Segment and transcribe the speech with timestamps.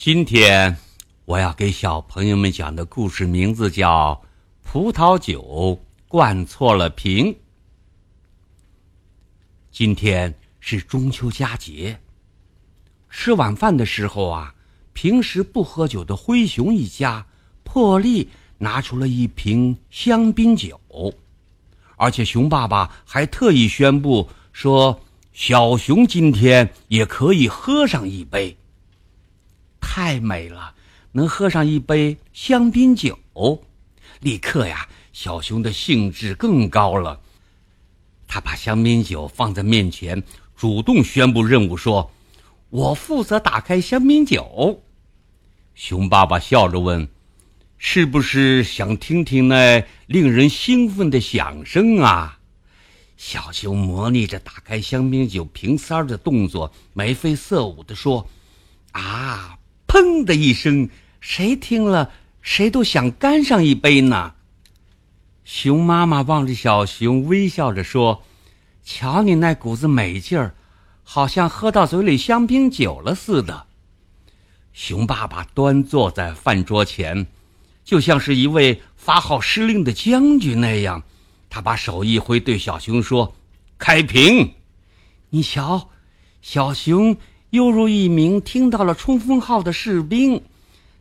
[0.00, 0.74] 今天
[1.26, 4.18] 我要给小朋友们讲的故事名字叫
[4.66, 5.78] 《葡萄酒
[6.08, 7.26] 灌错了瓶》。
[9.70, 12.00] 今天是中秋佳节，
[13.10, 14.54] 吃晚饭的时候啊，
[14.94, 17.26] 平时不喝酒的灰熊一家
[17.62, 20.80] 破例拿出了一瓶香槟酒，
[21.96, 24.98] 而且熊爸爸还特意宣布说，
[25.34, 28.56] 小熊今天也可以喝上一杯。
[29.80, 30.74] 太美了，
[31.12, 33.18] 能喝上一杯香槟酒，
[34.20, 37.20] 立刻呀，小熊的兴致更高了。
[38.28, 40.22] 他把香槟酒放在面前，
[40.54, 42.12] 主动宣布任务，说
[42.70, 44.82] ：“我负责打开香槟酒。”
[45.74, 47.08] 熊爸爸笑着问
[47.76, 52.38] ：“是不是想听听那令人兴奋的响声啊？”
[53.16, 58.28] 小熊模拟着打开香槟酒瓶塞的动作，眉飞色舞地说
[58.92, 59.56] ：“啊！”
[59.90, 60.88] 砰的一声，
[61.20, 64.34] 谁听了谁都想干上一杯呢。
[65.44, 68.22] 熊妈妈望着小熊，微笑着说
[68.86, 70.54] ：“瞧你那股子美劲儿，
[71.02, 73.66] 好像喝到嘴里香槟酒了似的。”
[74.72, 77.26] 熊爸爸端坐在饭桌前，
[77.84, 81.02] 就像是一位发号施令的将军那样，
[81.48, 83.34] 他把手一挥，对小熊说
[83.76, 84.54] ：“开瓶！”
[85.30, 85.90] 你瞧，
[86.40, 87.16] 小熊。
[87.50, 90.40] 犹如一名听到了冲锋号的士兵，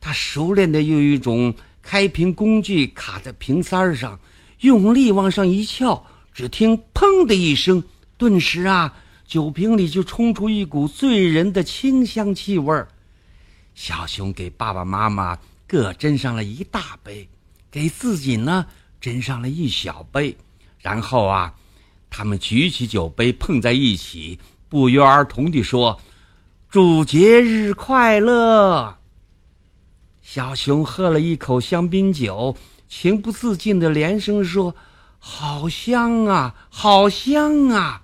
[0.00, 4.20] 他熟练地用一种开瓶工具卡在瓶塞上，
[4.60, 7.82] 用力往上一翘，只听“砰”的一声，
[8.16, 8.94] 顿时啊，
[9.26, 12.86] 酒瓶里就冲出一股醉人的清香气味儿。
[13.74, 17.28] 小熊给爸爸妈妈各斟上了一大杯，
[17.72, 18.64] 给自己呢
[19.02, 20.36] 斟上了一小杯，
[20.78, 21.52] 然后啊，
[22.08, 24.38] 他们举起酒杯碰在一起，
[24.68, 26.00] 不约而同地说。
[26.76, 28.98] 祝节日快乐！
[30.20, 32.54] 小熊喝了一口香槟酒，
[32.86, 34.76] 情不自禁的连声说
[35.18, 38.02] ：“好香啊，好香啊！”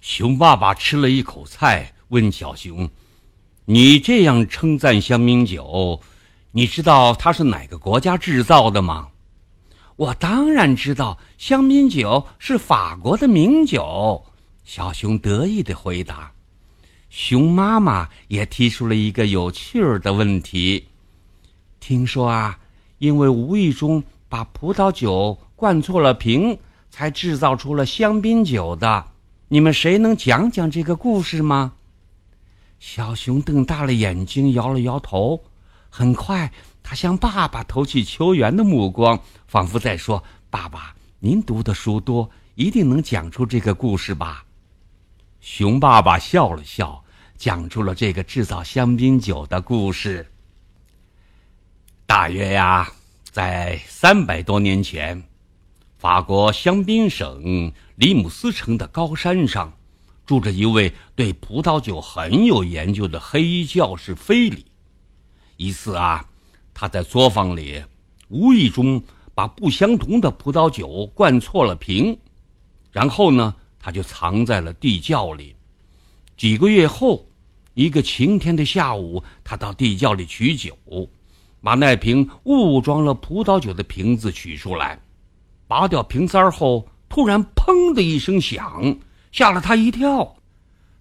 [0.00, 2.88] 熊爸爸吃了一口菜，问小熊
[3.66, 6.00] ：“你这样称赞香槟酒，
[6.52, 9.08] 你知道它是哪个国家制造的吗
[9.96, 14.24] ？”“我当然知道，香槟酒是法国的名酒。”
[14.62, 16.30] 小熊得意的回答。
[17.10, 20.86] 熊妈妈也提出了一个有趣儿的问题：
[21.80, 22.60] 听说啊，
[22.98, 26.56] 因为无意中把葡萄酒灌错了瓶，
[26.88, 29.06] 才制造出了香槟酒的。
[29.48, 31.72] 你们谁能讲讲这个故事吗？
[32.78, 35.42] 小熊瞪大了眼睛，摇了摇头。
[35.88, 44.44] 很快，他向爸爸投去求援的目光，仿佛在说：“爸爸，您读的书多，一定能讲出这个故事吧。”
[45.40, 47.02] 熊爸爸笑了笑，
[47.38, 50.30] 讲出了这个制造香槟酒的故事。
[52.04, 52.92] 大约呀，
[53.24, 55.22] 在三百多年前，
[55.96, 59.72] 法国香槟省里姆斯城的高山上，
[60.26, 64.66] 住着一位对葡萄酒很有研究的黑衣教士菲里。
[65.56, 66.26] 一次啊，
[66.74, 67.82] 他在作坊里
[68.28, 69.02] 无意中
[69.34, 72.18] 把不相同的葡萄酒灌错了瓶，
[72.92, 73.56] 然后呢？
[73.80, 75.56] 他就藏在了地窖里。
[76.36, 77.26] 几个月后，
[77.74, 80.76] 一个晴天的下午，他到地窖里取酒，
[81.62, 85.00] 把那瓶误装了葡萄酒的瓶子取出来，
[85.66, 88.96] 拔掉瓶塞后，突然“砰”的一声响，
[89.32, 90.36] 吓了他一跳。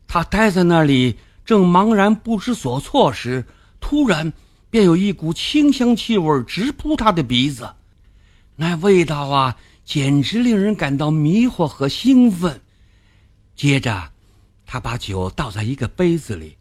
[0.08, 3.46] 他呆在那里，正茫然不知所措时，
[3.80, 4.34] 突然
[4.70, 7.76] 便有一股清香气味直扑他的鼻子，
[8.56, 12.62] 那味道啊，简直令人感到迷惑和兴奋。
[13.60, 14.12] 接着，
[14.66, 16.56] 他把酒倒在一个杯子里，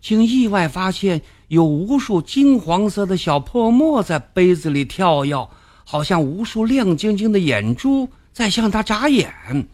[0.00, 5.50] 竟意外发现有无数金黄色的小泡沫在杯子里跳跃，
[5.84, 9.66] 好像无数亮晶晶的眼珠在向他眨眼。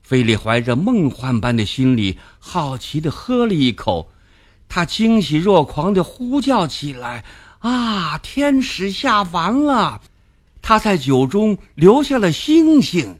[0.00, 4.12] 菲利怀着梦幻般的心理，好奇地喝了一口，
[4.68, 7.24] 他惊喜若狂地呼叫起来
[7.58, 10.00] ：“啊，天使下凡了！
[10.62, 13.18] 他在酒中留下了星星。”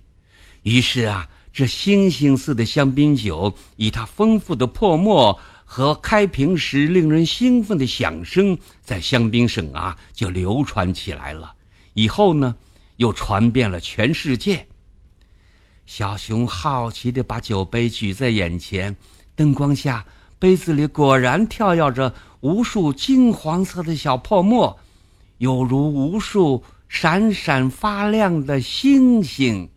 [0.63, 1.29] 于是啊。
[1.55, 11.55] 这星星似的香槟酒，以它丰富的泡沫和开瓶时令人兴奋的响声，在香槟省啊就流传起来了。
[11.93, 12.57] 以后呢，
[12.97, 14.67] 又传遍了全世界。
[15.87, 18.97] 小熊好奇地把酒杯举在眼前，
[19.37, 20.05] 灯光下，
[20.41, 24.77] 杯子里果然跳跃着无数金黄色的小泡沫，
[25.39, 29.71] 有如无数闪闪发亮的星星。